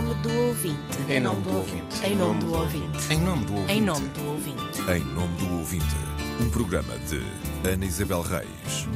nome 0.00 0.14
do 0.22 0.32
ouvinte. 0.46 0.78
Em 1.08 1.20
nome 1.20 1.40
do 1.42 1.56
ouvinte. 1.56 2.06
Em 2.06 2.14
nome 2.16 2.40
do 2.40 2.52
ouvinte. 2.54 3.12
Em 3.12 3.18
nome 3.20 3.44
do 3.44 3.54
ouvinte. 3.56 3.72
Em 3.72 3.80
nome 3.80 4.08
do 4.08 4.24
ouvinte. 4.28 4.80
Em 4.90 5.04
nome 5.14 5.36
do 5.38 5.52
ouvinte. 5.58 5.84
Um 6.40 6.50
programa 6.50 6.94
de 7.08 7.68
Ana 7.68 7.84
Isabel 7.84 8.22
Reis. 8.22 8.86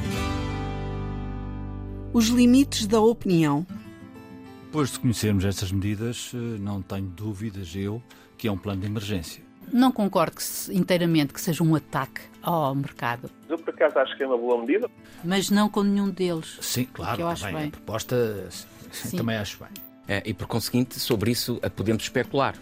Os 2.13 2.27
limites 2.27 2.87
da 2.87 3.01
opinião. 3.01 3.65
Depois 4.65 4.91
de 4.91 4.99
conhecermos 4.99 5.43
estas 5.45 5.71
medidas, 5.71 6.31
eh, 6.33 6.37
não 6.37 6.81
tenho 6.81 7.07
dúvidas 7.07 7.73
eu 7.75 8.01
que 8.37 8.47
é 8.47 8.51
um 8.51 8.57
plano 8.57 8.81
de 8.81 8.87
emergência. 8.87 9.43
Não 9.71 9.91
concordo 9.91 10.35
que 10.37 10.43
se- 10.43 10.73
inteiramente 10.73 11.33
que 11.33 11.41
seja 11.41 11.63
um 11.63 11.75
ataque 11.75 12.21
ao 12.41 12.73
mercado, 12.75 13.29
Eu, 13.49 13.57
por 13.57 13.73
acaso, 13.73 13.97
acho 13.99 14.15
que 14.17 14.23
é 14.23 14.27
uma 14.27 14.37
boa 14.37 14.59
medida. 14.59 14.89
mas 15.23 15.49
não 15.49 15.67
com 15.69 15.83
nenhum 15.83 16.09
deles. 16.09 16.57
Sim, 16.61 16.85
claro, 16.85 17.21
eu 17.21 17.27
acho 17.27 17.43
também. 17.43 17.57
bem. 17.61 17.67
A 17.67 17.71
proposta 17.71 18.49
Sim. 18.91 19.17
também 19.17 19.35
acho 19.37 19.57
bem. 19.59 19.69
É, 20.07 20.21
e 20.25 20.33
por 20.33 20.47
conseguinte, 20.47 20.99
sobre 20.99 21.31
isso 21.31 21.59
eh, 21.61 21.69
podemos 21.69 22.03
especular. 22.03 22.55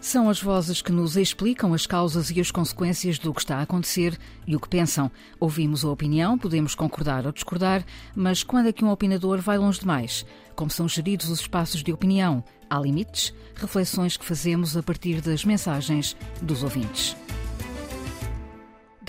São 0.00 0.30
as 0.30 0.40
vozes 0.40 0.80
que 0.80 0.92
nos 0.92 1.16
explicam 1.16 1.74
as 1.74 1.84
causas 1.84 2.30
e 2.30 2.40
as 2.40 2.52
consequências 2.52 3.18
do 3.18 3.34
que 3.34 3.40
está 3.40 3.58
a 3.58 3.62
acontecer 3.62 4.16
e 4.46 4.54
o 4.54 4.60
que 4.60 4.68
pensam. 4.68 5.10
Ouvimos 5.40 5.84
a 5.84 5.88
opinião, 5.88 6.38
podemos 6.38 6.74
concordar 6.74 7.26
ou 7.26 7.32
discordar, 7.32 7.84
mas 8.14 8.44
quando 8.44 8.68
é 8.68 8.72
que 8.72 8.84
um 8.84 8.90
opinador 8.90 9.40
vai 9.40 9.58
longe 9.58 9.80
demais? 9.80 10.24
Como 10.54 10.70
são 10.70 10.88
geridos 10.88 11.28
os 11.28 11.40
espaços 11.40 11.82
de 11.82 11.92
opinião? 11.92 12.44
Há 12.70 12.78
limites? 12.78 13.34
Reflexões 13.56 14.16
que 14.16 14.24
fazemos 14.24 14.76
a 14.76 14.82
partir 14.82 15.20
das 15.20 15.44
mensagens 15.44 16.16
dos 16.40 16.62
ouvintes. 16.62 17.16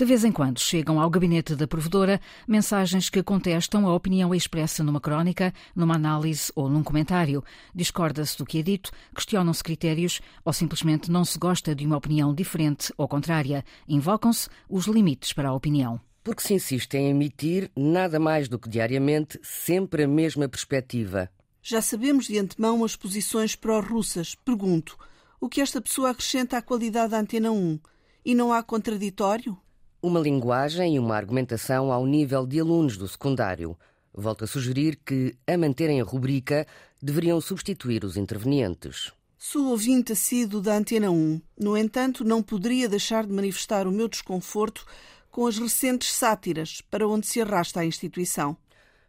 De 0.00 0.06
vez 0.06 0.24
em 0.24 0.32
quando 0.32 0.58
chegam 0.58 0.98
ao 0.98 1.10
gabinete 1.10 1.54
da 1.54 1.66
provedora 1.66 2.22
mensagens 2.48 3.10
que 3.10 3.22
contestam 3.22 3.86
a 3.86 3.94
opinião 3.94 4.34
expressa 4.34 4.82
numa 4.82 4.98
crónica, 4.98 5.52
numa 5.76 5.96
análise 5.96 6.50
ou 6.56 6.70
num 6.70 6.82
comentário. 6.82 7.44
Discorda-se 7.74 8.38
do 8.38 8.46
que 8.46 8.60
é 8.60 8.62
dito, 8.62 8.90
questionam-se 9.14 9.62
critérios 9.62 10.22
ou 10.42 10.54
simplesmente 10.54 11.10
não 11.10 11.22
se 11.22 11.38
gosta 11.38 11.74
de 11.74 11.84
uma 11.84 11.98
opinião 11.98 12.34
diferente 12.34 12.90
ou 12.96 13.06
contrária. 13.06 13.62
Invocam-se 13.86 14.48
os 14.70 14.86
limites 14.86 15.34
para 15.34 15.50
a 15.50 15.54
opinião. 15.54 16.00
Porque 16.24 16.44
se 16.44 16.54
insiste 16.54 16.94
em 16.94 17.10
emitir, 17.10 17.70
nada 17.76 18.18
mais 18.18 18.48
do 18.48 18.58
que 18.58 18.70
diariamente, 18.70 19.38
sempre 19.42 20.04
a 20.04 20.08
mesma 20.08 20.48
perspectiva. 20.48 21.28
Já 21.62 21.82
sabemos 21.82 22.26
de 22.26 22.38
antemão 22.38 22.82
as 22.86 22.96
posições 22.96 23.54
pró-russas. 23.54 24.34
Pergunto, 24.34 24.96
o 25.38 25.46
que 25.46 25.60
esta 25.60 25.78
pessoa 25.78 26.08
acrescenta 26.08 26.56
à 26.56 26.62
qualidade 26.62 27.10
da 27.10 27.20
Antena 27.20 27.52
1? 27.52 27.78
E 28.24 28.34
não 28.34 28.50
há 28.50 28.62
contraditório? 28.62 29.58
Uma 30.02 30.18
linguagem 30.18 30.94
e 30.94 30.98
uma 30.98 31.14
argumentação 31.14 31.92
ao 31.92 32.06
nível 32.06 32.46
de 32.46 32.58
alunos 32.58 32.96
do 32.96 33.06
secundário. 33.06 33.76
Volto 34.14 34.44
a 34.44 34.46
sugerir 34.46 34.96
que, 35.04 35.36
a 35.46 35.58
manterem 35.58 36.00
a 36.00 36.04
rubrica, 36.04 36.66
deveriam 37.02 37.38
substituir 37.38 38.02
os 38.02 38.16
intervenientes. 38.16 39.12
Sou 39.36 39.66
ouvinte 39.66 40.12
assíduo 40.12 40.62
da 40.62 40.74
Antena 40.74 41.10
1. 41.10 41.42
No 41.58 41.76
entanto, 41.76 42.24
não 42.24 42.42
poderia 42.42 42.88
deixar 42.88 43.26
de 43.26 43.32
manifestar 43.32 43.86
o 43.86 43.92
meu 43.92 44.08
desconforto 44.08 44.86
com 45.30 45.46
as 45.46 45.58
recentes 45.58 46.12
sátiras 46.12 46.80
para 46.90 47.06
onde 47.06 47.26
se 47.26 47.42
arrasta 47.42 47.80
a 47.80 47.84
instituição. 47.84 48.56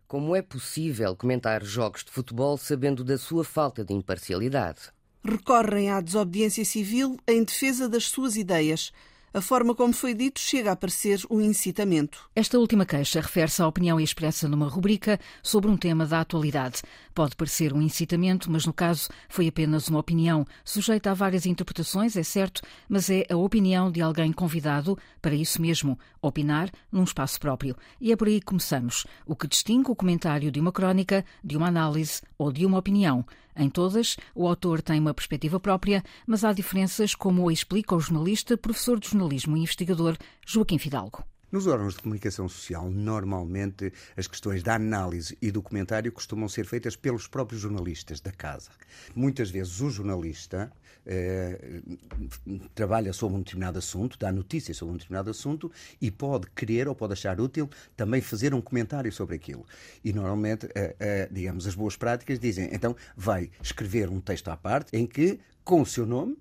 Como 0.09 0.36
é 0.36 0.42
possível 0.42 1.16
comentar 1.16 1.64
jogos 1.64 2.03
de 2.03 2.12
futebol 2.12 2.58
sabendo 2.58 3.02
da 3.02 3.17
sua 3.17 3.45
falta 3.45 3.86
de 3.86 3.94
imparcialidade? 3.94 4.92
Recorrem 5.23 5.89
à 5.89 6.02
desobediência 6.02 6.66
civil 6.66 7.17
em 7.25 7.45
defesa 7.45 7.88
das 7.88 8.06
suas 8.06 8.36
ideias. 8.36 8.92
A 9.34 9.40
forma 9.40 9.74
como 9.74 9.94
foi 9.94 10.14
dito 10.14 10.42
chega 10.42 10.74
a 10.74 10.76
parecer 10.76 11.22
um 11.30 11.40
incitamento. 11.40 12.30
Esta 12.36 12.60
última 12.60 12.86
queixa 12.86 13.22
refere-se 13.22 13.62
à 13.62 13.68
opinião 13.68 13.98
expressa 13.98 14.46
numa 14.46 14.68
rubrica 14.68 15.18
sobre 15.42 15.72
um 15.72 15.78
tema 15.78 16.06
da 16.06 16.20
atualidade. 16.20 16.82
Pode 17.16 17.38
parecer 17.38 17.72
um 17.72 17.82
incitamento, 17.82 18.52
mas 18.52 18.66
no 18.66 18.74
caso 18.74 19.08
foi 19.30 19.48
apenas 19.48 19.88
uma 19.88 20.00
opinião, 20.00 20.46
sujeita 20.66 21.12
a 21.12 21.14
várias 21.14 21.46
interpretações, 21.46 22.18
é 22.18 22.24
certo, 22.24 22.62
mas 22.90 23.09
é 23.09 23.26
a 23.30 23.38
opinião 23.38 23.90
de 23.90 24.02
alguém 24.02 24.34
convidado 24.34 24.98
para 25.22 25.34
isso 25.34 25.62
mesmo, 25.62 25.98
opinar 26.22 26.70
num 26.92 27.04
espaço 27.04 27.40
próprio. 27.40 27.76
E 28.00 28.12
é 28.12 28.16
por 28.16 28.28
aí 28.28 28.40
que 28.40 28.46
começamos. 28.46 29.06
O 29.26 29.36
que 29.36 29.48
distingue 29.48 29.92
o 29.92 29.96
comentário 29.96 30.52
de 30.52 30.59
uma 30.59 30.72
crónica, 30.72 31.26
de 31.44 31.58
uma 31.58 31.68
análise 31.68 32.22
ou 32.38 32.52
de 32.52 32.66
uma 32.66 32.78
opinião. 32.78 33.26
Em 33.56 33.70
todas, 33.70 34.18
o 34.34 34.48
autor 34.48 34.81
tem 34.81 35.00
uma 35.00 35.14
perspectiva 35.14 35.60
própria, 35.60 36.04
mas 36.26 36.44
há 36.44 36.54
diferenças, 36.54 37.14
como 37.14 37.44
o 37.44 37.52
explica 37.52 37.96
o 37.96 38.00
jornalista, 38.00 38.58
professor 38.58 39.00
de 39.00 39.10
jornalismo 39.10 39.58
e 39.58 39.62
investigador 39.62 40.18
Joaquim 40.46 40.78
Fidalgo. 40.78 41.24
Nos 41.52 41.68
órgãos 41.68 41.96
de 41.96 42.02
comunicação 42.02 42.48
social, 42.48 42.90
normalmente 42.90 43.92
as 44.16 44.26
questões 44.26 44.64
da 44.64 44.76
análise 44.76 45.38
e 45.42 45.52
do 45.52 45.62
comentário 45.62 46.10
costumam 46.10 46.48
ser 46.48 46.66
feitas 46.66 46.96
pelos 46.96 47.28
próprios 47.28 47.60
jornalistas 47.60 48.22
da 48.22 48.31
casa. 48.31 48.70
Muitas 49.14 49.52
vezes 49.52 49.81
o 49.81 49.90
jornalista 49.90 50.72
eh, 51.06 51.81
trabalha 52.75 53.13
sobre 53.13 53.38
um 53.38 53.39
determinado 53.39 53.79
assunto, 53.79 54.17
dá 54.19 54.31
notícias 54.31 54.78
sobre 54.78 54.94
um 54.94 54.97
determinado 54.97 55.29
assunto 55.29 55.72
e 56.01 56.12
pode 56.12 56.47
querer 56.51 56.88
ou 56.88 56.95
pode 56.95 57.13
achar 57.13 57.39
útil 57.39 57.69
também 57.95 58.22
fazer 58.22 58.53
um 58.53 58.62
comentário 58.62 59.12
sobre 59.12 59.35
aquilo. 59.35 59.66
E 60.03 60.13
normalmente, 60.13 60.67
eh, 60.75 60.95
eh, 61.00 61.29
digamos, 61.31 61.67
as 61.67 61.75
boas 61.75 61.95
práticas 61.95 62.39
dizem, 62.39 62.69
então 62.72 62.95
vai 63.16 63.50
escrever 63.62 64.09
um 64.09 64.19
texto 64.19 64.50
à 64.50 64.57
parte 64.57 64.95
em 64.95 65.06
que, 65.06 65.39
com 65.63 65.81
o 65.81 65.85
seu 65.85 66.06
nome, 66.06 66.38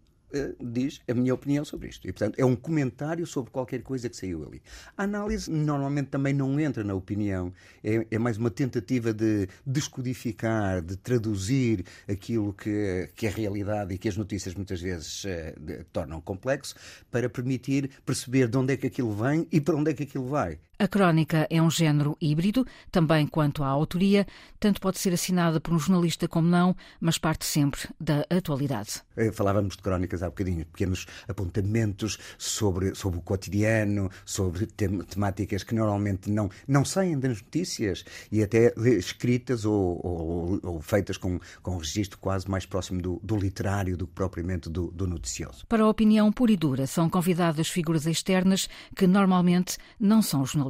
diz 0.61 1.01
a 1.09 1.15
minha 1.15 1.35
opinião 1.35 1.65
sobre 1.65 1.89
isto. 1.89 2.07
E, 2.09 2.13
portanto, 2.13 2.39
é 2.39 2.45
um 2.45 2.57
comentário 2.57 3.27
sobre 3.27 3.51
qualquer 3.51 3.83
coisa 3.83 4.09
que 4.09 4.17
saiu 4.17 4.45
ali. 4.47 4.63
A 4.97 5.05
análise 5.05 5.51
normalmente 5.51 6.09
também 6.09 6.33
não 6.33 6.59
entra 6.59 6.85
na 6.85 6.95
opinião, 6.95 7.53
é, 7.83 8.07
é 8.11 8.19
mais 8.19 8.37
uma 8.37 8.51
tentativa 8.51 9.13
de 9.13 9.49
descodificar, 9.67 10.83
de 10.83 10.97
traduzir 10.97 11.85
aquilo 12.09 12.53
que, 12.53 13.09
que 13.15 13.27
é 13.27 13.31
realidade 13.31 13.95
e 13.95 13.99
que 13.99 14.09
as 14.09 14.17
notícias 14.17 14.55
muitas 14.55 14.81
vezes 14.81 15.25
eh, 15.25 15.55
de- 15.61 15.85
tornam 15.93 16.21
complexo, 16.21 16.75
para 17.11 17.29
permitir 17.29 17.91
perceber 18.05 18.49
de 18.49 18.57
onde 18.57 18.75
é 18.75 18.77
que 18.77 18.87
aquilo 18.87 19.13
vem 19.13 19.47
e 19.51 19.61
para 19.61 19.77
onde 19.77 19.91
é 19.91 19.95
que 19.95 20.05
aquilo 20.05 20.27
vai. 20.27 20.59
A 20.83 20.89
crónica 20.89 21.47
é 21.51 21.61
um 21.61 21.71
género 21.71 22.17
híbrido, 22.19 22.67
também 22.91 23.27
quanto 23.27 23.63
à 23.63 23.67
autoria, 23.69 24.27
tanto 24.59 24.81
pode 24.81 24.99
ser 24.99 25.13
assinada 25.13 25.61
por 25.61 25.75
um 25.75 25.79
jornalista 25.79 26.27
como 26.27 26.49
não, 26.49 26.75
mas 26.99 27.19
parte 27.19 27.45
sempre 27.45 27.83
da 28.01 28.25
atualidade. 28.31 29.03
Eh, 29.15 29.31
Falávamos 29.31 29.77
de 29.77 29.83
crónicas 29.83 30.23
há 30.23 30.29
bocadinho, 30.31 30.65
pequenos 30.65 31.05
apontamentos 31.29 32.17
sobre, 32.39 32.95
sobre 32.95 33.19
o 33.19 33.23
cotidiano, 33.23 34.11
sobre 34.25 34.65
tem- 34.65 35.01
temáticas 35.03 35.63
que 35.63 35.75
normalmente 35.75 36.31
não, 36.31 36.49
não 36.67 36.83
saem 36.83 37.19
das 37.19 37.43
notícias 37.43 38.03
e 38.33 38.43
até 38.43 38.73
escritas 38.97 39.67
ou, 39.67 40.01
ou- 40.03 40.61
ou 40.63 40.81
feitas 40.81 41.19
com, 41.19 41.39
com 41.63 41.75
um 41.75 41.79
registro 41.79 42.17
quase 42.19 42.49
mais 42.51 42.65
próximo 42.65 43.03
do, 43.03 43.21
do 43.23 43.37
literário 43.37 43.99
do 43.99 44.07
que 44.07 44.15
propriamente 44.15 44.71
do, 44.71 44.91
do 44.93 45.07
noticioso. 45.07 45.67
Para 45.67 45.83
a 45.85 45.89
opinião 45.91 46.33
pura 46.33 46.53
e 46.53 46.57
dura, 46.57 46.87
são 46.87 47.11
convidadas 47.11 47.69
figuras 47.69 48.07
externas 48.07 48.67
que 48.97 49.07
normalmente 49.07 49.77
não 50.01 50.23
são 50.23 50.47
jornalistas. 50.47 50.70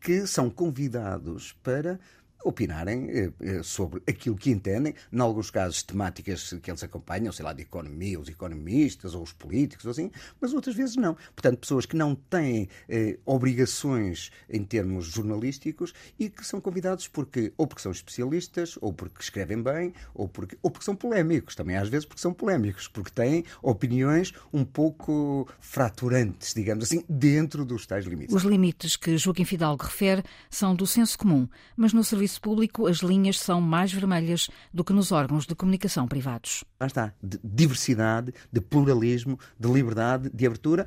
Que 0.00 0.26
são 0.26 0.48
convidados 0.48 1.54
para 1.62 1.98
opinarem 2.46 3.10
eh, 3.10 3.32
eh, 3.40 3.62
sobre 3.62 4.00
aquilo 4.06 4.36
que 4.36 4.50
entendem, 4.50 4.94
em 5.12 5.20
alguns 5.20 5.50
casos 5.50 5.82
temáticas 5.82 6.54
que 6.62 6.70
eles 6.70 6.82
acompanham, 6.82 7.32
sei 7.32 7.44
lá, 7.44 7.52
de 7.52 7.62
economia, 7.62 8.20
os 8.20 8.28
economistas 8.28 9.14
ou 9.14 9.22
os 9.22 9.32
políticos, 9.32 9.84
ou 9.84 9.90
assim, 9.90 10.10
mas 10.40 10.52
outras 10.54 10.76
vezes 10.76 10.96
não. 10.96 11.14
Portanto, 11.34 11.58
pessoas 11.58 11.86
que 11.86 11.96
não 11.96 12.14
têm 12.14 12.68
eh, 12.88 13.18
obrigações 13.26 14.30
em 14.48 14.62
termos 14.62 15.06
jornalísticos 15.06 15.92
e 16.18 16.28
que 16.28 16.46
são 16.46 16.60
convidados 16.60 17.08
porque 17.08 17.52
ou 17.56 17.66
porque 17.66 17.82
são 17.82 17.90
especialistas, 17.90 18.78
ou 18.80 18.92
porque 18.92 19.20
escrevem 19.20 19.60
bem, 19.62 19.92
ou 20.14 20.28
porque, 20.28 20.56
ou 20.62 20.70
porque 20.70 20.84
são 20.84 20.94
polémicos, 20.94 21.56
também 21.56 21.76
às 21.76 21.88
vezes 21.88 22.06
porque 22.06 22.20
são 22.20 22.32
polémicos, 22.32 22.86
porque 22.86 23.10
têm 23.10 23.44
opiniões 23.62 24.32
um 24.52 24.64
pouco 24.64 25.48
fraturantes, 25.58 26.54
digamos 26.54 26.84
assim, 26.84 27.04
dentro 27.08 27.64
dos 27.64 27.86
tais 27.86 28.04
limites. 28.04 28.34
Os 28.34 28.44
limites 28.44 28.96
que 28.96 29.18
Joaquim 29.18 29.44
Fidalgo 29.44 29.82
refere 29.82 30.22
são 30.48 30.74
do 30.74 30.86
senso 30.86 31.18
comum, 31.18 31.48
mas 31.76 31.92
no 31.92 32.04
serviço 32.04 32.35
público 32.38 32.86
as 32.86 32.98
linhas 32.98 33.38
são 33.38 33.60
mais 33.60 33.92
vermelhas 33.92 34.48
do 34.72 34.84
que 34.84 34.92
nos 34.92 35.12
órgãos 35.12 35.46
de 35.46 35.54
comunicação 35.54 36.06
privados. 36.06 36.64
lá 36.80 36.86
está, 36.86 37.12
de 37.22 37.38
diversidade, 37.42 38.32
de 38.52 38.60
pluralismo, 38.60 39.38
de 39.58 39.68
liberdade, 39.68 40.30
de 40.32 40.46
abertura 40.46 40.86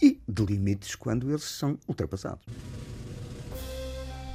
e 0.00 0.20
de 0.26 0.44
limites 0.44 0.94
quando 0.94 1.30
eles 1.30 1.44
são 1.44 1.78
ultrapassados. 1.86 2.44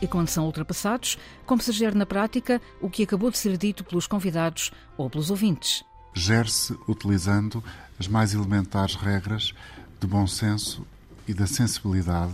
E 0.01 0.07
quando 0.07 0.27
são 0.27 0.45
ultrapassados, 0.45 1.17
como 1.45 1.61
se 1.61 1.71
gera 1.71 1.95
na 1.95 2.05
prática 2.05 2.61
o 2.79 2.89
que 2.89 3.03
acabou 3.03 3.31
de 3.31 3.37
ser 3.37 3.57
dito 3.57 3.83
pelos 3.83 4.05
convidados 4.05 4.71
ou 4.95 5.09
pelos 5.09 5.31
ouvintes. 5.31 5.83
Gere-se 6.13 6.77
utilizando 6.87 7.63
as 7.99 8.07
mais 8.07 8.33
elementares 8.33 8.95
regras 8.95 9.53
de 9.99 10.05
bom 10.05 10.27
senso 10.27 10.85
e 11.27 11.33
da 11.33 11.47
sensibilidade 11.47 12.33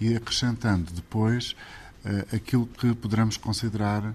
e 0.00 0.14
acrescentando 0.14 0.92
depois 0.92 1.56
aquilo 2.32 2.66
que 2.66 2.94
poderemos 2.94 3.36
considerar 3.36 4.14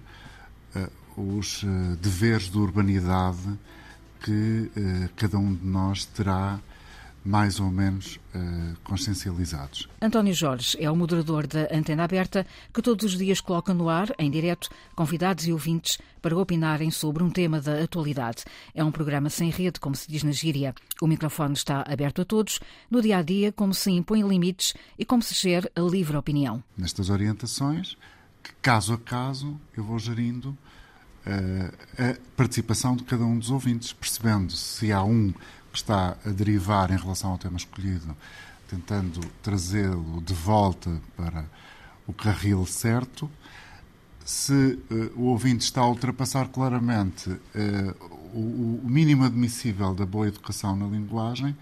eh, 0.76 0.90
os 1.16 1.64
eh, 1.64 1.96
deveres 2.02 2.50
de 2.50 2.58
urbanidade 2.58 3.58
que 4.22 4.70
eh, 4.76 5.10
cada 5.16 5.38
um 5.38 5.54
de 5.54 5.66
nós 5.66 6.06
terá 6.06 6.60
mais 7.24 7.60
ou 7.60 7.70
menos 7.70 8.20
uh, 8.34 8.78
consciencializados. 8.84 9.90
António 10.02 10.34
Jorge 10.34 10.78
é 10.80 10.90
o 10.90 10.96
moderador 10.96 11.46
da 11.46 11.68
Antena 11.72 12.04
Aberta, 12.04 12.48
que 12.74 12.82
todos 12.82 13.06
os 13.06 13.18
dias 13.18 13.42
coloca 13.42 13.74
no 13.74 13.90
ar, 13.90 14.14
em 14.18 14.32
direto, 14.32 14.70
convidados 14.96 15.46
e 15.46 15.52
ouvintes 15.52 15.98
para 16.22 16.38
opinarem 16.38 16.90
sobre 16.90 17.24
um 17.24 17.30
tema 17.30 17.60
da 17.60 17.84
atualidade. 17.84 18.44
É 18.74 18.84
um 18.84 18.92
programa 18.92 19.30
sem 19.30 19.50
rede, 19.50 19.80
como 19.80 19.96
se 19.96 20.10
diz 20.10 20.24
na 20.24 20.32
gíria. 20.32 20.74
O 21.02 21.08
microfone 21.08 21.54
está 21.54 21.84
aberto 21.88 22.22
a 22.22 22.26
todos, 22.26 22.60
no 22.90 23.02
dia 23.02 23.18
a 23.18 23.22
dia, 23.22 23.52
como 23.52 23.74
se 23.74 23.92
impõe 23.92 24.22
limites 24.22 24.74
e 24.98 25.06
como 25.06 25.22
se 25.22 25.34
gera 25.34 25.70
a 25.76 25.82
livre 25.82 26.18
opinião. 26.18 26.64
Nestas 26.78 27.10
orientações, 27.10 27.98
caso 28.62 28.94
a 28.94 28.98
caso 28.98 29.60
eu 29.76 29.84
vou 29.84 30.00
gerindo 30.00 30.50
uh, 31.28 31.74
a 31.98 32.18
participação 32.36 32.96
de 32.96 33.04
cada 33.04 33.24
um 33.24 33.38
dos 33.38 33.52
ouvintes, 33.52 33.94
percebendo 33.94 34.52
se 34.54 34.92
há 34.92 35.04
um 35.04 35.34
está 35.78 36.18
a 36.26 36.30
derivar 36.30 36.92
em 36.92 36.98
relação 36.98 37.32
ao 37.32 37.38
tema 37.38 37.58
escolhido, 37.58 38.16
tentando 38.68 39.20
trazê-lo 39.42 40.22
de 40.22 40.34
volta 40.34 41.02
para 41.16 41.46
o 42.06 42.14
carril 42.14 42.66
certo. 42.66 43.30
Se 44.26 44.54
uh, 44.92 45.12
o 45.16 45.26
ouvinte 45.28 45.64
está 45.64 45.82
a 45.82 45.88
ultrapassar 45.88 46.50
claramente 46.50 47.30
uh, 47.30 47.40
o, 48.34 48.82
o 48.84 48.90
mínimo 48.90 49.24
admissível 49.24 49.94
da 49.94 50.06
boa 50.06 50.28
educação 50.28 50.76
na 50.76 50.86
linguagem, 50.86 51.56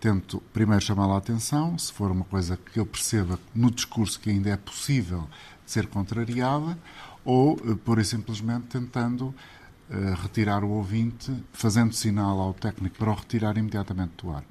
tento 0.00 0.42
primeiro 0.52 0.82
chamá-la 0.82 1.14
a 1.14 1.18
atenção, 1.18 1.78
se 1.78 1.92
for 1.92 2.10
uma 2.10 2.24
coisa 2.24 2.56
que 2.56 2.80
eu 2.80 2.86
perceba 2.86 3.38
no 3.54 3.70
discurso 3.70 4.18
que 4.18 4.30
ainda 4.30 4.50
é 4.50 4.56
possível 4.56 5.28
de 5.64 5.70
ser 5.70 5.86
contrariada, 5.86 6.76
ou, 7.24 7.54
uh, 7.54 7.76
pura 7.76 8.00
e 8.00 8.04
simplesmente, 8.04 8.66
tentando 8.66 9.32
retirar 10.22 10.62
o 10.62 10.70
ouvinte, 10.70 11.32
fazendo 11.52 11.92
sinal 11.92 12.38
ao 12.40 12.54
técnico 12.54 12.96
para 12.96 13.10
o 13.10 13.14
retirar 13.14 13.56
imediatamente 13.56 14.12
do 14.22 14.30
ar. 14.30 14.44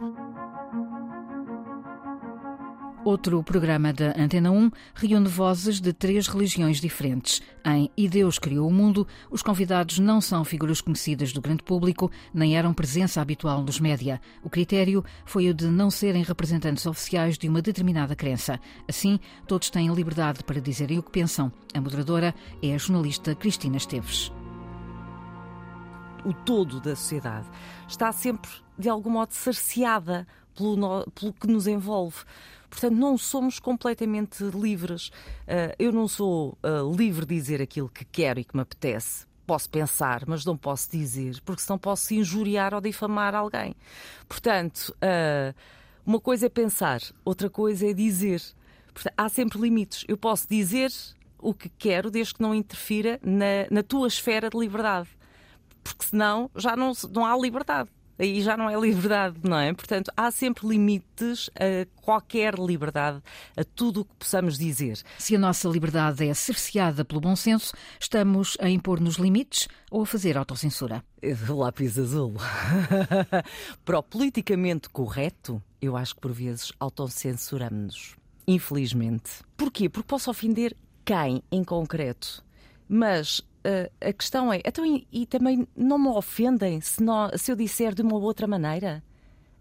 Outro 3.09 3.41
programa 3.41 3.93
da 3.93 4.13
Antena 4.17 4.51
1 4.51 4.69
reúne 4.93 5.27
vozes 5.27 5.79
de 5.79 5.93
três 5.93 6.27
religiões 6.27 6.81
diferentes. 6.81 7.41
Em 7.65 7.89
E 7.95 8.09
Deus 8.09 8.37
Criou 8.37 8.67
o 8.67 8.73
Mundo, 8.73 9.07
os 9.31 9.41
convidados 9.41 9.99
não 9.99 10.19
são 10.19 10.43
figuras 10.43 10.81
conhecidas 10.81 11.31
do 11.31 11.41
grande 11.41 11.63
público, 11.63 12.11
nem 12.33 12.57
eram 12.57 12.73
presença 12.73 13.21
habitual 13.21 13.63
nos 13.63 13.79
média. 13.79 14.19
O 14.43 14.49
critério 14.49 15.03
foi 15.25 15.49
o 15.49 15.53
de 15.53 15.67
não 15.67 15.89
serem 15.89 16.23
representantes 16.23 16.85
oficiais 16.85 17.37
de 17.37 17.47
uma 17.47 17.61
determinada 17.61 18.15
crença. 18.15 18.59
Assim, 18.87 19.17
todos 19.47 19.69
têm 19.69 19.91
liberdade 19.93 20.43
para 20.43 20.61
dizerem 20.61 20.99
o 20.99 21.03
que 21.03 21.11
pensam. 21.11 21.51
A 21.73 21.79
moderadora 21.79 22.35
é 22.61 22.75
a 22.75 22.77
jornalista 22.77 23.33
Cristina 23.33 23.77
Esteves 23.77 24.31
o 26.25 26.33
todo 26.33 26.79
da 26.79 26.95
sociedade 26.95 27.47
está 27.87 28.11
sempre, 28.11 28.49
de 28.77 28.89
algum 28.89 29.09
modo, 29.09 29.33
cerceada 29.33 30.27
pelo, 30.55 31.05
pelo 31.11 31.33
que 31.33 31.47
nos 31.47 31.67
envolve. 31.67 32.17
Portanto, 32.69 32.95
não 32.95 33.17
somos 33.17 33.59
completamente 33.59 34.43
livres. 34.43 35.07
Uh, 35.07 35.73
eu 35.79 35.91
não 35.91 36.07
sou 36.07 36.57
uh, 36.63 36.95
livre 36.95 37.25
de 37.25 37.35
dizer 37.35 37.61
aquilo 37.61 37.89
que 37.89 38.05
quero 38.05 38.39
e 38.39 38.43
que 38.43 38.55
me 38.55 38.61
apetece. 38.61 39.25
Posso 39.47 39.67
pensar, 39.69 40.23
mas 40.27 40.45
não 40.45 40.55
posso 40.55 40.91
dizer, 40.91 41.41
porque 41.43 41.63
senão 41.63 41.79
posso 41.79 42.13
injuriar 42.13 42.73
ou 42.75 42.79
difamar 42.79 43.33
alguém. 43.33 43.75
Portanto, 44.27 44.95
uh, 44.97 45.55
uma 46.05 46.19
coisa 46.19 46.45
é 46.45 46.49
pensar, 46.49 47.01
outra 47.25 47.49
coisa 47.49 47.89
é 47.89 47.93
dizer. 47.93 48.41
Portanto, 48.93 49.13
há 49.17 49.27
sempre 49.27 49.59
limites. 49.59 50.05
Eu 50.07 50.17
posso 50.17 50.47
dizer 50.47 50.91
o 51.39 51.53
que 51.53 51.69
quero, 51.69 52.11
desde 52.11 52.35
que 52.35 52.41
não 52.41 52.53
interfira 52.53 53.19
na, 53.23 53.65
na 53.71 53.81
tua 53.81 54.07
esfera 54.07 54.49
de 54.49 54.57
liberdade 54.57 55.09
porque 55.83 56.05
senão 56.05 56.49
já 56.55 56.75
não, 56.75 56.91
não 57.11 57.25
há 57.25 57.37
liberdade. 57.37 57.89
Aí 58.19 58.41
já 58.41 58.57
não 58.57 58.69
é 58.69 58.77
liberdade, 58.77 59.37
não 59.41 59.57
é? 59.57 59.73
Portanto, 59.73 60.11
há 60.15 60.29
sempre 60.29 60.67
limites 60.67 61.49
a 61.55 61.87
qualquer 62.01 62.55
liberdade, 62.59 63.23
a 63.55 63.63
tudo 63.63 64.01
o 64.01 64.05
que 64.05 64.13
possamos 64.15 64.57
dizer. 64.57 64.99
Se 65.17 65.37
a 65.37 65.39
nossa 65.39 65.69
liberdade 65.69 66.27
é 66.27 66.33
cerceada 66.33 67.05
pelo 67.05 67.21
bom 67.21 67.33
senso, 67.33 67.73
estamos 67.97 68.57
a 68.59 68.69
impor-nos 68.69 69.15
limites 69.15 69.69
ou 69.89 70.01
a 70.01 70.05
fazer 70.05 70.37
autocensura? 70.37 71.01
Lápis 71.47 71.97
azul. 71.97 72.33
Para 73.85 73.99
o 73.99 74.03
politicamente 74.03 74.89
correto, 74.89 75.63
eu 75.81 75.95
acho 75.95 76.15
que 76.15 76.21
por 76.21 76.33
vezes 76.33 76.73
autocensuramos-nos. 76.77 78.17
Infelizmente. 78.45 79.31
Porquê? 79.55 79.87
Porque 79.87 80.07
posso 80.07 80.29
ofender 80.29 80.75
quem 81.05 81.41
em 81.49 81.63
concreto. 81.63 82.43
Mas 82.91 83.39
uh, 83.39 83.91
a 84.01 84.11
questão 84.11 84.51
é, 84.51 84.61
então, 84.65 84.83
e, 84.83 85.07
e, 85.11 85.27
também 85.27 85.67
não 85.77 85.99
me 85.99 86.07
ofendem 86.07 86.81
se, 86.81 87.03
não, 87.03 87.29
se 87.37 87.51
eu 87.51 87.55
disser 87.55 87.93
de 87.93 88.01
uma 88.01 88.17
outra 88.17 88.47
maneira? 88.47 89.03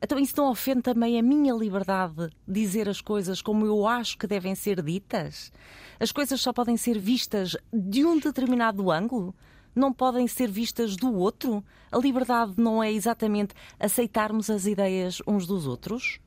Então 0.01 0.19
isso 0.19 0.35
não 0.37 0.51
ofende 0.51 0.83
também 0.83 1.19
a 1.19 1.23
minha 1.23 1.53
liberdade 1.53 2.31
de 2.47 2.61
dizer 2.61 2.89
as 2.89 3.01
coisas 3.01 3.43
como 3.43 3.67
eu 3.67 3.87
acho 3.87 4.17
que 4.17 4.27
devem 4.27 4.55
ser 4.55 4.81
ditas? 4.81 5.53
As 6.01 6.13
coisas 6.13 6.41
só 6.41 6.53
podem 6.53 6.77
ser 6.77 6.99
vistas 6.99 7.57
de 7.73 8.05
um 8.05 8.19
determinado 8.19 8.91
ângulo? 8.91 9.35
Não 9.75 9.93
podem 9.93 10.27
ser 10.27 10.51
vistas 10.51 10.97
do 10.97 11.13
outro? 11.13 11.63
A 11.91 11.99
liberdade 11.99 12.55
não 12.57 12.83
é 12.83 12.93
exatamente 12.93 13.55
aceitarmos 13.79 14.49
as 14.49 14.67
ideias 14.67 15.21
uns 15.27 15.47
dos 15.47 15.67
outros? 15.67 16.19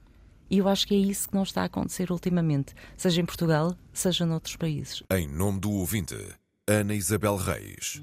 E 0.50 0.58
eu 0.58 0.68
acho 0.68 0.86
que 0.86 0.94
é 0.94 0.98
isso 0.98 1.30
que 1.30 1.36
não 1.36 1.44
está 1.44 1.62
a 1.62 1.66
acontecer 1.66 2.12
ultimamente, 2.12 2.76
seja 2.98 3.22
em 3.22 3.26
Portugal, 3.26 3.74
seja 3.94 4.26
noutros 4.26 4.58
países. 4.58 5.02
Em 5.10 5.26
nome 5.26 5.62
do 5.62 5.72
ouvinte. 5.72 6.41
Ana 6.68 6.94
Isabel 6.94 7.38
Reis. 7.38 8.00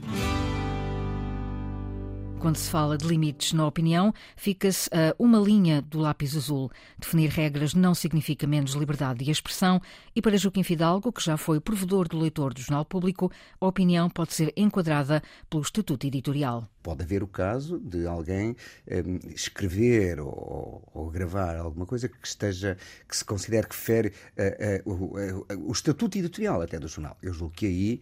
Quando 2.41 2.57
se 2.57 2.69
fala 2.71 2.99
de 2.99 3.07
limites 3.07 3.53
na 3.53 3.67
opinião, 3.67 4.13
fica-se 4.37 4.91
a 4.93 5.15
uma 5.17 5.39
linha 5.39 5.81
do 5.81 5.99
lápis 5.99 6.37
azul. 6.37 6.71
Definir 6.99 7.31
regras 7.31 7.73
não 7.73 7.95
significa 7.95 8.47
menos 8.49 8.73
liberdade 8.73 9.25
de 9.25 9.31
expressão 9.31 9.81
e 10.15 10.21
para 10.21 10.37
Joaquim 10.37 10.65
Fidalgo, 10.65 11.13
que 11.13 11.23
já 11.23 11.37
foi 11.37 11.61
provedor 11.61 12.09
do 12.09 12.19
leitor 12.19 12.53
do 12.53 12.61
Jornal 12.61 12.85
Público, 12.85 13.31
a 13.61 13.67
opinião 13.67 14.11
pode 14.11 14.35
ser 14.35 14.53
enquadrada 14.57 15.23
pelo 15.49 15.63
Estatuto 15.63 16.07
Editorial. 16.07 16.69
Pode 16.83 17.03
haver 17.03 17.23
o 17.23 17.27
caso 17.27 17.79
de 17.79 18.07
alguém 18.07 18.57
um, 18.91 19.19
escrever 19.33 20.21
ou, 20.21 20.83
ou, 20.95 21.11
gravar 21.11 21.57
alguma 21.57 21.87
coisa 21.87 22.09
que 22.09 22.27
esteja, 22.27 22.77
que 23.07 23.17
se 23.17 23.25
considere 23.25 23.69
que 23.69 23.77
fere 23.77 24.13
uh, 24.87 24.91
uh, 24.91 25.45
uh, 25.53 25.69
o 25.69 25.73
Estatuto 25.73 26.17
Editorial 26.17 26.63
até 26.63 26.79
do 26.79 26.89
jornal. 26.89 27.17
Eu 27.21 27.33
julgo 27.33 27.55
que 27.55 27.67
aí 27.67 28.01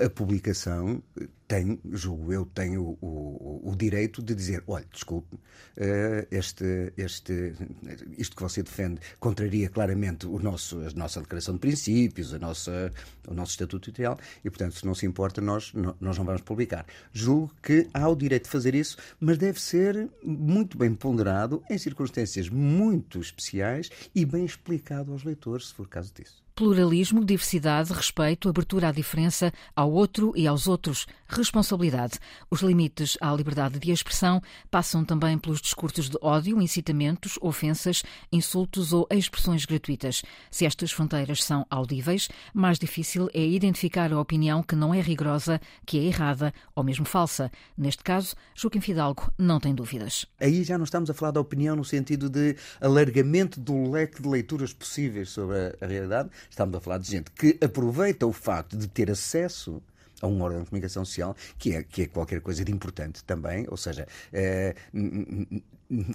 a 0.00 0.08
publicação 0.08 1.02
tem, 1.46 1.80
julgo 1.92 2.32
eu, 2.32 2.46
tem 2.46 2.78
o, 2.78 2.96
o, 3.00 3.70
o 3.70 3.76
direito 3.76 4.22
de 4.22 4.34
dizer: 4.34 4.62
olha, 4.66 4.86
desculpe, 4.92 5.34
uh, 5.34 6.26
este, 6.30 6.92
este, 6.96 7.54
isto 8.16 8.36
que 8.36 8.42
você 8.42 8.62
defende 8.62 9.00
contraria 9.18 9.68
claramente 9.68 10.26
o 10.26 10.38
nosso, 10.38 10.78
a 10.78 10.90
nossa 10.94 11.20
declaração 11.20 11.54
de 11.54 11.60
princípios, 11.60 12.32
a 12.32 12.38
nossa, 12.38 12.92
o 13.26 13.34
nosso 13.34 13.50
estatuto 13.52 13.90
ideal, 13.90 14.16
e, 14.44 14.48
portanto, 14.48 14.76
se 14.76 14.86
não 14.86 14.94
se 14.94 15.06
importa, 15.06 15.40
nós, 15.40 15.72
nós 15.74 16.16
não 16.16 16.24
vamos 16.24 16.42
publicar. 16.42 16.86
Julgo 17.12 17.52
que 17.60 17.88
há 17.92 18.08
o 18.08 18.14
direito 18.14 18.44
de 18.44 18.50
fazer 18.50 18.74
isso, 18.74 18.96
mas 19.18 19.36
deve 19.36 19.60
ser 19.60 20.08
muito 20.22 20.78
bem 20.78 20.94
ponderado, 20.94 21.62
em 21.68 21.76
circunstâncias 21.76 22.48
muito 22.48 23.20
especiais 23.20 23.90
e 24.14 24.24
bem 24.24 24.44
explicado 24.44 25.12
aos 25.12 25.24
leitores, 25.24 25.68
se 25.68 25.74
for 25.74 25.88
caso 25.88 26.12
disso. 26.14 26.49
Pluralismo, 26.60 27.24
diversidade, 27.24 27.90
respeito, 27.90 28.46
abertura 28.46 28.88
à 28.88 28.92
diferença, 28.92 29.50
ao 29.74 29.90
outro 29.90 30.34
e 30.36 30.46
aos 30.46 30.68
outros, 30.68 31.06
responsabilidade. 31.26 32.18
Os 32.50 32.60
limites 32.60 33.16
à 33.18 33.32
liberdade 33.32 33.78
de 33.78 33.90
expressão 33.90 34.42
passam 34.70 35.02
também 35.02 35.38
pelos 35.38 35.62
discursos 35.62 36.10
de 36.10 36.18
ódio, 36.20 36.60
incitamentos, 36.60 37.38
ofensas, 37.40 38.02
insultos 38.30 38.92
ou 38.92 39.08
expressões 39.10 39.64
gratuitas. 39.64 40.20
Se 40.50 40.66
estas 40.66 40.92
fronteiras 40.92 41.42
são 41.42 41.64
audíveis, 41.70 42.28
mais 42.52 42.78
difícil 42.78 43.30
é 43.32 43.42
identificar 43.42 44.12
a 44.12 44.20
opinião 44.20 44.62
que 44.62 44.76
não 44.76 44.92
é 44.92 45.00
rigorosa, 45.00 45.62
que 45.86 45.98
é 45.98 46.02
errada 46.02 46.52
ou 46.74 46.84
mesmo 46.84 47.06
falsa. 47.06 47.50
Neste 47.74 48.04
caso, 48.04 48.36
Joaquim 48.54 48.82
Fidalgo 48.82 49.32
não 49.38 49.58
tem 49.58 49.74
dúvidas. 49.74 50.26
Aí 50.38 50.62
já 50.62 50.76
não 50.76 50.84
estamos 50.84 51.08
a 51.08 51.14
falar 51.14 51.30
da 51.30 51.40
opinião 51.40 51.74
no 51.74 51.86
sentido 51.86 52.28
de 52.28 52.54
alargamento 52.82 53.58
do 53.58 53.90
leque 53.90 54.20
de 54.20 54.28
leituras 54.28 54.74
possíveis 54.74 55.30
sobre 55.30 55.56
a 55.80 55.86
realidade 55.86 56.28
Estamos 56.50 56.74
a 56.76 56.80
falar 56.80 56.98
de 56.98 57.10
gente 57.10 57.30
que 57.30 57.58
aproveita 57.64 58.26
o 58.26 58.32
facto 58.32 58.76
de 58.76 58.88
ter 58.88 59.10
acesso 59.10 59.80
a 60.20 60.26
um 60.26 60.42
órgão 60.42 60.62
de 60.62 60.68
comunicação 60.68 61.04
social, 61.04 61.34
que 61.58 61.74
é, 61.74 61.82
que 61.82 62.02
é 62.02 62.06
qualquer 62.06 62.40
coisa 62.40 62.64
de 62.64 62.72
importante 62.72 63.24
também, 63.24 63.66
ou 63.68 63.76
seja, 63.76 64.06
é, 64.32 64.74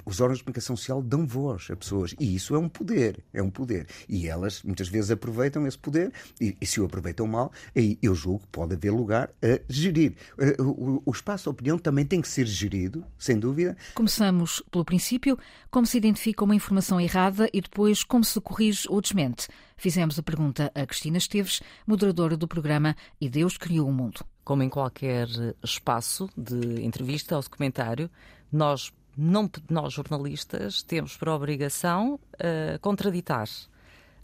os 0.06 0.22
órgãos 0.22 0.38
de 0.38 0.44
comunicação 0.44 0.76
social 0.76 1.02
dão 1.02 1.28
voz 1.28 1.68
a 1.70 1.76
pessoas 1.76 2.16
e 2.20 2.36
isso 2.36 2.56
é 2.56 2.60
um 2.60 2.70
poder, 2.70 3.24
é 3.34 3.42
um 3.42 3.50
poder. 3.50 3.88
E 4.08 4.28
elas 4.28 4.64
muitas 4.64 4.88
vezes 4.88 5.12
aproveitam 5.12 5.68
esse 5.68 5.78
poder 5.78 6.12
e, 6.40 6.56
e 6.60 6.66
se 6.66 6.80
o 6.80 6.86
aproveitam 6.86 7.28
mal, 7.28 7.52
aí 7.76 7.98
eu 8.02 8.16
julgo 8.16 8.40
que 8.40 8.48
pode 8.48 8.74
haver 8.74 8.92
lugar 8.92 9.30
a 9.42 9.60
gerir. 9.70 10.16
Eh, 10.40 10.56
o, 10.62 11.02
o 11.06 11.12
espaço 11.12 11.44
de 11.44 11.50
opinião 11.50 11.78
também 11.78 12.06
tem 12.06 12.22
que 12.22 12.28
ser 12.28 12.46
gerido, 12.46 13.06
sem 13.18 13.38
dúvida. 13.38 13.76
Começamos 13.94 14.64
pelo 14.72 14.86
princípio, 14.86 15.38
como 15.70 15.86
se 15.86 15.98
identifica 15.98 16.44
uma 16.44 16.56
informação 16.56 17.00
errada 17.00 17.50
e 17.54 17.62
depois 17.62 18.04
como 18.04 18.24
se 18.24 18.40
corrige 18.40 18.88
ou 18.90 19.02
desmente. 19.02 19.48
Fizemos 19.78 20.18
a 20.18 20.24
pergunta 20.24 20.72
a 20.74 20.86
Cristina 20.86 21.18
Esteves, 21.18 21.62
moderadora 21.86 22.38
do 22.38 22.48
programa 22.48 22.96
E 23.20 23.30
Deus 23.30 23.58
Criou 23.58 23.90
o 23.90 23.94
Mundo. 23.94 24.26
Como 24.44 24.64
em 24.64 24.70
qualquer 24.70 25.28
espaço 25.64 26.30
de 26.38 26.84
entrevista 26.84 27.36
ou 27.36 27.42
documentário, 27.42 28.10
nós 28.52 28.94
não, 29.18 29.50
nós 29.70 29.94
jornalistas 29.94 30.84
temos 30.84 31.16
por 31.16 31.30
obrigação 31.30 32.20
uh, 32.34 32.80
contraditar. 32.82 33.48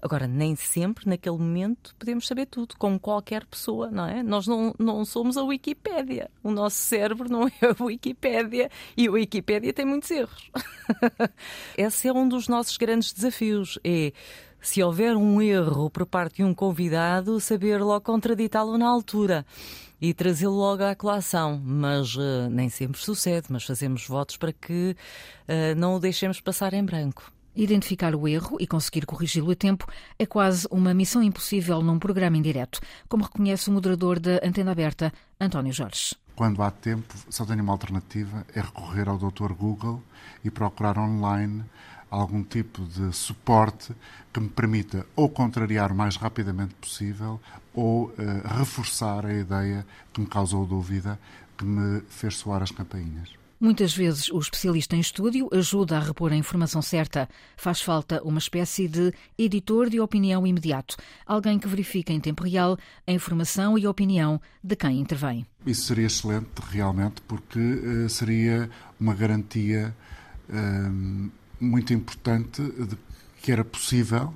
Agora, 0.02 0.28
nem 0.28 0.56
sempre, 0.56 1.08
naquele 1.08 1.38
momento, 1.38 1.96
podemos 1.98 2.26
saber 2.26 2.48
tudo, 2.48 2.76
como 2.76 3.00
qualquer 3.00 3.46
pessoa, 3.46 3.92
não 3.92 4.08
é? 4.08 4.24
Nós 4.24 4.48
não, 4.48 4.74
não 4.80 5.06
somos 5.06 5.38
a 5.38 5.44
Wikipédia. 5.44 6.30
O 6.42 6.50
nosso 6.50 6.78
cérebro 6.78 7.30
não 7.30 7.48
é 7.48 7.52
a 7.62 7.84
Wikipédia 7.84 8.70
e 8.98 9.08
a 9.08 9.12
Wikipédia 9.12 9.72
tem 9.72 9.86
muitos 9.86 10.10
erros. 10.10 10.50
Esse 11.78 12.08
é 12.08 12.14
um 12.14 12.28
dos 12.28 12.48
nossos 12.48 12.78
grandes 12.78 13.14
desafios. 13.14 13.78
É 13.84 14.12
se 14.60 14.82
houver 14.82 15.16
um 15.16 15.40
erro 15.40 15.90
por 15.90 16.06
parte 16.06 16.38
de 16.38 16.44
um 16.44 16.54
convidado, 16.54 17.40
saber 17.40 17.80
logo 17.80 18.02
contraditá-lo 18.02 18.78
na 18.80 18.88
altura 18.88 19.46
e 20.02 20.14
trazê-lo 20.14 20.56
logo 20.56 20.84
à 20.84 20.96
colação. 20.96 21.62
Mas 21.64 22.16
uh, 22.16 22.50
nem 22.50 22.68
sempre 22.70 23.00
sucede, 23.00 23.48
mas 23.50 23.64
fazemos 23.64 24.08
votos 24.08 24.36
para 24.36 24.52
que 24.52 24.96
uh, 25.48 25.78
não 25.78 25.96
o 25.96 26.00
deixemos 26.00 26.42
passar 26.42 26.74
em 26.74 26.84
branco. 26.84 27.32
Identificar 27.56 28.16
o 28.16 28.28
erro 28.28 28.58
e 28.60 28.66
conseguir 28.66 29.06
corrigi-lo 29.06 29.52
a 29.52 29.56
tempo 29.56 29.86
é 30.18 30.26
quase 30.26 30.66
uma 30.72 30.94
missão 30.94 31.22
impossível 31.22 31.82
num 31.82 32.00
programa 32.00 32.38
em 32.38 32.42
direto, 32.42 32.80
como 33.10 33.24
reconhece 33.24 33.70
o 33.70 33.74
moderador 33.74 34.20
da 34.20 34.40
Antena 34.42 34.72
Aberta, 34.72 35.14
António 35.40 35.74
Jorge. 35.74 36.16
Quando 36.34 36.64
há 36.64 36.72
tempo, 36.72 37.14
só 37.30 37.46
tenho 37.46 37.62
uma 37.62 37.74
alternativa, 37.74 38.46
é 38.56 38.62
recorrer 38.62 39.10
ao 39.10 39.18
Dr. 39.18 39.52
Google 39.54 40.02
e 40.44 40.50
procurar 40.50 40.98
online 40.98 41.64
algum 42.12 42.44
tipo 42.44 42.84
de 42.84 43.14
suporte 43.16 43.94
que 44.34 44.40
me 44.40 44.50
permita 44.50 45.06
ou 45.16 45.30
contrariar 45.30 45.92
o 45.92 45.96
mais 45.96 46.18
rapidamente 46.18 46.76
possível 46.76 47.40
ou 47.74 48.08
uh, 48.08 48.14
reforçar 48.58 49.26
a 49.26 49.34
ideia 49.34 49.86
que 50.12 50.20
me 50.20 50.28
causou 50.28 50.66
dúvida, 50.66 51.18
que 51.58 51.64
me 51.64 52.02
fez 52.10 52.36
soar 52.36 52.62
as 52.62 52.72
campainhas. 52.72 53.42
Muitas 53.62 53.96
vezes 53.96 54.28
o 54.30 54.40
especialista 54.40 54.96
em 54.96 55.00
estúdio 55.00 55.48
ajuda 55.54 55.96
a 55.96 56.00
repor 56.00 56.32
a 56.32 56.36
informação 56.36 56.82
certa. 56.82 57.30
Faz 57.56 57.80
falta 57.80 58.20
uma 58.24 58.40
espécie 58.40 58.88
de 58.88 59.14
editor 59.38 59.88
de 59.88 60.00
opinião 60.00 60.48
imediato, 60.48 60.98
alguém 61.28 61.60
que 61.60 61.68
verifica 61.68 62.12
em 62.12 62.20
tempo 62.20 62.44
real 62.44 62.76
a 63.06 63.12
informação 63.12 63.78
e 63.78 63.86
a 63.86 63.90
opinião 63.92 64.42
de 64.64 64.76
quem 64.76 65.00
intervém. 65.00 65.46
Isso 65.64 65.84
seria 65.84 66.08
excelente, 66.08 66.50
realmente, 66.72 67.22
porque 67.22 67.60
uh, 67.60 68.10
seria 68.10 68.68
uma 69.00 69.14
garantia 69.14 69.96
uh, 70.50 71.32
muito 71.62 71.94
importante 71.94 72.62
de 72.62 72.98
que 73.42 73.52
era 73.52 73.64
possível, 73.64 74.34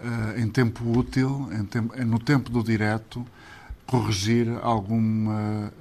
uh, 0.00 0.38
em 0.38 0.48
tempo 0.48 0.98
útil, 0.98 1.48
em 1.52 1.64
tempo, 1.64 1.96
no 2.04 2.18
tempo 2.18 2.50
do 2.50 2.62
direto, 2.62 3.26
corrigir 3.86 4.48
alguma 4.62 5.72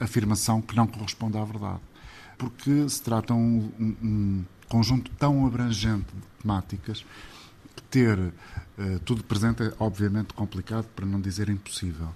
afirmação 0.00 0.60
que 0.60 0.74
não 0.74 0.84
corresponde 0.84 1.38
à 1.38 1.44
verdade 1.44 1.80
porque 2.38 2.88
se 2.88 3.02
trata 3.02 3.34
um, 3.34 3.70
um, 3.78 3.96
um 4.02 4.44
conjunto 4.68 5.10
tão 5.12 5.46
abrangente 5.46 6.06
de 6.14 6.42
temáticas 6.42 7.04
que 7.74 7.82
ter 7.82 8.18
uh, 8.18 8.32
tudo 9.04 9.24
presente 9.24 9.62
é 9.62 9.72
obviamente 9.78 10.34
complicado, 10.34 10.86
para 10.94 11.06
não 11.06 11.20
dizer 11.20 11.48
impossível. 11.48 12.08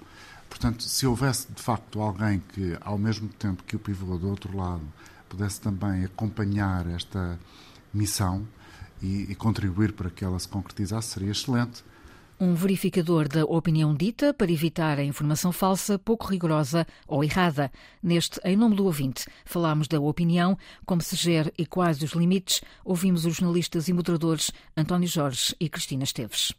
Portanto, 0.48 0.82
se 0.82 1.06
houvesse 1.06 1.46
de 1.52 1.62
facto 1.62 2.00
alguém 2.00 2.42
que, 2.52 2.76
ao 2.80 2.98
mesmo 2.98 3.28
tempo 3.28 3.62
que 3.62 3.76
o 3.76 3.78
pivô 3.78 4.18
do 4.18 4.28
outro 4.28 4.56
lado, 4.56 4.82
pudesse 5.28 5.60
também 5.60 6.04
acompanhar 6.04 6.86
esta 6.88 7.38
missão 7.92 8.46
e, 9.02 9.30
e 9.30 9.34
contribuir 9.34 9.92
para 9.92 10.10
que 10.10 10.24
ela 10.24 10.38
se 10.38 10.48
concretizasse, 10.48 11.08
seria 11.08 11.30
excelente 11.30 11.82
um 12.40 12.54
verificador 12.54 13.28
da 13.28 13.44
opinião 13.44 13.94
dita 13.94 14.32
para 14.32 14.50
evitar 14.50 14.98
a 14.98 15.04
informação 15.04 15.52
falsa, 15.52 15.98
pouco 15.98 16.26
rigorosa 16.26 16.86
ou 17.06 17.22
errada. 17.22 17.70
Neste 18.02 18.40
Em 18.42 18.56
Nome 18.56 18.74
do 18.74 18.86
Ouvinte, 18.86 19.26
falamos 19.44 19.86
da 19.86 20.00
opinião, 20.00 20.56
como 20.86 21.02
se 21.02 21.14
gera 21.14 21.52
e 21.58 21.66
quais 21.66 22.00
os 22.02 22.12
limites, 22.12 22.62
ouvimos 22.82 23.26
os 23.26 23.36
jornalistas 23.36 23.88
e 23.88 23.92
moderadores 23.92 24.50
António 24.74 25.06
Jorge 25.06 25.54
e 25.60 25.68
Cristina 25.68 26.04
Esteves. 26.04 26.54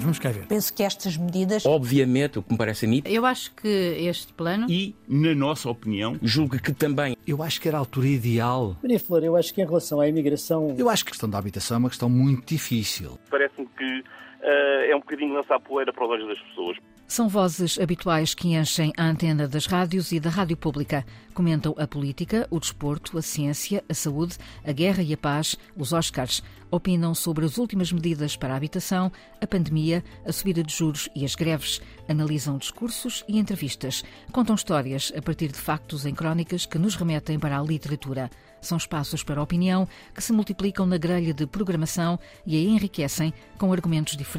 Vamos 0.00 0.18
cá 0.18 0.30
ver. 0.30 0.46
Penso 0.46 0.72
que 0.72 0.82
estas 0.82 1.16
medidas. 1.16 1.66
Obviamente, 1.66 2.38
o 2.38 2.42
que 2.42 2.52
me 2.52 2.58
parece 2.58 2.86
a 2.86 2.88
mim. 2.88 3.02
Eu 3.04 3.26
acho 3.26 3.52
que 3.54 3.68
este 3.68 4.32
plano. 4.32 4.66
E, 4.70 4.94
na 5.08 5.34
nossa 5.34 5.68
opinião. 5.68 6.16
Julgo 6.22 6.58
que 6.58 6.72
também. 6.72 7.16
Eu 7.26 7.42
acho 7.42 7.60
que 7.60 7.68
era 7.68 7.76
a 7.76 7.80
altura 7.80 8.06
ideal. 8.08 8.76
Maria 8.82 9.00
Flor, 9.00 9.24
eu 9.24 9.36
acho 9.36 9.52
que 9.52 9.60
em 9.60 9.66
relação 9.66 10.00
à 10.00 10.08
imigração. 10.08 10.74
Eu 10.78 10.88
acho 10.88 11.04
que 11.04 11.10
a 11.10 11.12
questão 11.12 11.28
da 11.28 11.38
habitação 11.38 11.76
é 11.76 11.78
uma 11.78 11.88
questão 11.88 12.08
muito 12.08 12.46
difícil. 12.46 13.18
Parece-me 13.30 13.66
que 13.76 14.04
é 14.50 14.96
um 14.96 15.00
bocadinho 15.00 15.34
lançar 15.34 15.60
poeira 15.60 15.92
para 15.92 16.04
os 16.04 16.10
olhos 16.10 16.28
das 16.28 16.38
pessoas. 16.40 16.76
São 17.06 17.26
vozes 17.26 17.78
habituais 17.80 18.34
que 18.34 18.54
enchem 18.54 18.92
a 18.96 19.04
antena 19.04 19.48
das 19.48 19.64
rádios 19.64 20.12
e 20.12 20.20
da 20.20 20.28
rádio 20.28 20.58
pública. 20.58 21.06
Comentam 21.32 21.74
a 21.78 21.86
política, 21.86 22.46
o 22.50 22.60
desporto, 22.60 23.16
a 23.16 23.22
ciência, 23.22 23.82
a 23.88 23.94
saúde, 23.94 24.36
a 24.62 24.72
guerra 24.72 25.02
e 25.02 25.14
a 25.14 25.16
paz, 25.16 25.56
os 25.74 25.92
Oscars. 25.92 26.42
Opinam 26.70 27.14
sobre 27.14 27.46
as 27.46 27.56
últimas 27.56 27.90
medidas 27.90 28.36
para 28.36 28.52
a 28.52 28.56
habitação, 28.56 29.10
a 29.40 29.46
pandemia, 29.46 30.04
a 30.26 30.32
subida 30.32 30.62
de 30.62 30.74
juros 30.74 31.08
e 31.16 31.24
as 31.24 31.34
greves. 31.34 31.80
Analisam 32.06 32.58
discursos 32.58 33.24
e 33.26 33.38
entrevistas. 33.38 34.04
Contam 34.30 34.54
histórias 34.54 35.10
a 35.16 35.22
partir 35.22 35.48
de 35.48 35.58
factos 35.58 36.04
em 36.04 36.14
crónicas 36.14 36.66
que 36.66 36.78
nos 36.78 36.94
remetem 36.94 37.38
para 37.38 37.58
a 37.58 37.62
literatura. 37.62 38.28
São 38.60 38.76
espaços 38.76 39.22
para 39.22 39.40
a 39.40 39.42
opinião 39.42 39.88
que 40.14 40.22
se 40.22 40.32
multiplicam 40.32 40.84
na 40.84 40.98
grelha 40.98 41.32
de 41.32 41.46
programação 41.46 42.18
e 42.44 42.56
a 42.56 42.60
enriquecem 42.60 43.32
com 43.56 43.72
argumentos 43.72 44.16
diferentes, 44.16 44.37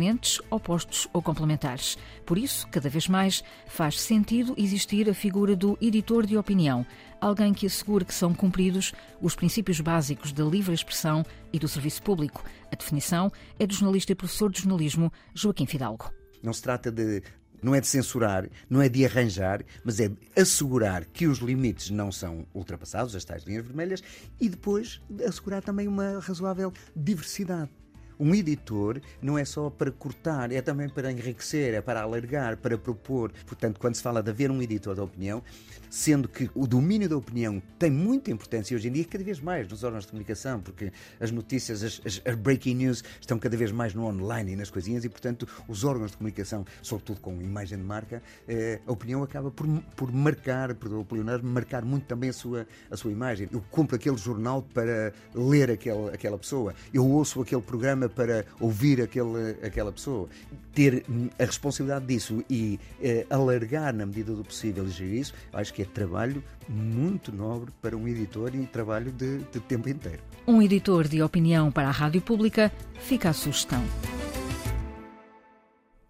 opostos 0.49 1.07
ou 1.11 1.21
complementares. 1.21 1.97
Por 2.25 2.37
isso, 2.37 2.67
cada 2.67 2.89
vez 2.89 3.07
mais, 3.07 3.43
faz 3.67 3.99
sentido 3.99 4.53
existir 4.57 5.09
a 5.09 5.13
figura 5.13 5.55
do 5.55 5.77
editor 5.81 6.25
de 6.25 6.37
opinião, 6.37 6.85
alguém 7.19 7.53
que 7.53 7.65
assegure 7.65 8.05
que 8.05 8.13
são 8.13 8.33
cumpridos 8.33 8.93
os 9.21 9.35
princípios 9.35 9.81
básicos 9.81 10.31
da 10.31 10.43
livre 10.43 10.73
expressão 10.73 11.25
e 11.51 11.59
do 11.59 11.67
serviço 11.67 12.01
público. 12.01 12.43
A 12.71 12.75
definição 12.75 13.31
é 13.59 13.67
do 13.67 13.73
jornalista 13.73 14.11
e 14.11 14.15
professor 14.15 14.51
de 14.51 14.61
jornalismo 14.61 15.11
Joaquim 15.33 15.65
Fidalgo. 15.65 16.11
Não 16.41 16.53
se 16.53 16.61
trata 16.61 16.91
de 16.91 17.21
não 17.61 17.75
é 17.75 17.81
de 17.81 17.87
censurar, 17.87 18.47
não 18.69 18.81
é 18.81 18.89
de 18.89 19.05
arranjar, 19.05 19.63
mas 19.83 19.99
é 19.99 20.07
de 20.07 20.17
assegurar 20.35 21.05
que 21.05 21.27
os 21.27 21.39
limites 21.39 21.89
não 21.89 22.11
são 22.11 22.45
ultrapassados, 22.53 23.15
as 23.15 23.25
tais 23.25 23.43
linhas 23.43 23.65
vermelhas, 23.65 24.03
e 24.39 24.47
depois 24.47 25.01
assegurar 25.27 25.61
também 25.61 25.87
uma 25.87 26.19
razoável 26.19 26.71
diversidade. 26.95 27.69
Um 28.19 28.35
editor 28.35 29.01
não 29.21 29.37
é 29.37 29.45
só 29.45 29.69
para 29.69 29.91
cortar, 29.91 30.51
é 30.51 30.61
também 30.61 30.89
para 30.89 31.11
enriquecer, 31.11 31.73
é 31.73 31.81
para 31.81 32.01
alargar, 32.01 32.57
para 32.57 32.77
propor. 32.77 33.31
Portanto, 33.45 33.79
quando 33.79 33.95
se 33.95 34.01
fala 34.01 34.21
de 34.21 34.29
haver 34.29 34.51
um 34.51 34.61
editor 34.61 34.95
da 34.95 35.03
opinião, 35.03 35.41
sendo 35.89 36.27
que 36.27 36.49
o 36.53 36.67
domínio 36.67 37.09
da 37.09 37.17
opinião 37.17 37.61
tem 37.77 37.89
muita 37.89 38.29
importância 38.29 38.75
hoje 38.75 38.87
em 38.87 38.91
dia, 38.91 39.05
cada 39.05 39.23
vez 39.23 39.39
mais 39.39 39.67
nos 39.67 39.83
órgãos 39.83 40.03
de 40.03 40.11
comunicação, 40.11 40.61
porque 40.61 40.91
as 41.19 41.31
notícias, 41.31 41.83
as, 41.83 42.01
as, 42.05 42.21
as 42.25 42.35
breaking 42.35 42.75
news 42.75 43.03
estão 43.19 43.39
cada 43.39 43.57
vez 43.57 43.71
mais 43.71 43.93
no 43.93 44.05
online 44.05 44.53
e 44.53 44.55
nas 44.55 44.69
coisinhas, 44.69 45.03
e 45.03 45.09
portanto 45.09 45.47
os 45.67 45.83
órgãos 45.83 46.11
de 46.11 46.17
comunicação, 46.17 46.65
sobretudo 46.81 47.19
com 47.21 47.41
imagem 47.41 47.77
de 47.77 47.83
marca, 47.83 48.21
eh, 48.47 48.79
a 48.85 48.91
opinião 48.91 49.23
acaba 49.23 49.49
por, 49.49 49.65
por 49.95 50.11
marcar, 50.11 50.75
por 50.75 50.93
opinionar, 50.93 51.43
marcar 51.43 51.83
muito 51.83 52.05
também 52.05 52.29
a 52.29 52.33
sua, 52.33 52.67
a 52.91 52.97
sua 52.97 53.11
imagem. 53.11 53.47
Eu 53.51 53.63
compro 53.71 53.95
aquele 53.95 54.17
jornal 54.17 54.61
para 54.61 55.13
ler 55.33 55.71
aquele, 55.71 56.09
aquela 56.09 56.37
pessoa, 56.37 56.73
eu 56.93 57.07
ouço 57.07 57.41
aquele 57.41 57.61
programa 57.61 58.08
para 58.09 58.45
ouvir 58.59 59.01
aquele, 59.01 59.51
aquela 59.63 59.91
pessoa. 59.91 60.27
Ter 60.73 61.03
a 61.37 61.43
responsabilidade 61.43 62.05
disso 62.05 62.43
e 62.49 62.79
eh, 63.01 63.25
alargar 63.29 63.93
na 63.93 64.05
medida 64.05 64.33
do 64.33 64.43
possível 64.43 64.85
e 64.85 64.89
gerir 64.89 65.21
isso, 65.21 65.33
acho 65.51 65.73
que 65.73 65.81
é 65.81 65.85
trabalho 65.85 66.43
muito 66.67 67.31
nobre 67.31 67.71
para 67.81 67.97
um 67.97 68.07
editor 68.07 68.53
e 68.55 68.65
trabalho 68.65 69.11
de, 69.11 69.39
de 69.39 69.59
tempo 69.59 69.89
inteiro. 69.89 70.21
Um 70.47 70.61
editor 70.61 71.07
de 71.07 71.21
opinião 71.21 71.71
para 71.71 71.87
a 71.87 71.91
rádio 71.91 72.21
pública, 72.21 72.71
fica 72.99 73.29
a 73.29 73.33
sugestão. 73.33 73.83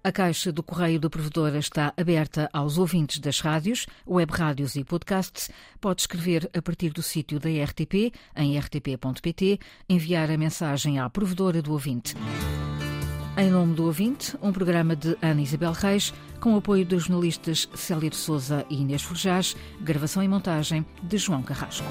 A 0.09 0.11
caixa 0.11 0.51
do 0.51 0.63
correio 0.63 0.99
do 0.99 1.07
provedor 1.07 1.55
está 1.55 1.93
aberta 1.95 2.49
aos 2.51 2.79
ouvintes 2.79 3.19
das 3.19 3.41
rádios, 3.41 3.85
web 4.07 4.31
rádios 4.33 4.75
e 4.75 4.83
podcasts. 4.83 5.51
Pode 5.79 6.01
escrever 6.01 6.49
a 6.51 6.59
partir 6.63 6.89
do 6.89 7.03
sítio 7.03 7.39
da 7.39 7.47
RTP, 7.47 8.11
em 8.35 8.57
rtp.pt, 8.57 9.59
enviar 9.87 10.31
a 10.31 10.35
mensagem 10.35 10.97
à 10.97 11.07
provedora 11.11 11.61
do 11.61 11.73
ouvinte. 11.73 12.15
Em 13.37 13.51
nome 13.51 13.75
do 13.75 13.85
ouvinte, 13.85 14.35
um 14.41 14.51
programa 14.51 14.95
de 14.95 15.15
Ana 15.21 15.43
Isabel 15.43 15.73
Reis, 15.73 16.11
com 16.39 16.55
apoio 16.55 16.83
dos 16.83 17.03
jornalistas 17.03 17.69
Célia 17.75 18.09
de 18.09 18.15
Souza 18.15 18.65
e 18.67 18.81
Inês 18.81 19.03
Forjás, 19.03 19.55
gravação 19.79 20.23
e 20.23 20.27
montagem 20.27 20.83
de 21.03 21.19
João 21.19 21.43
Carrasco. 21.43 21.85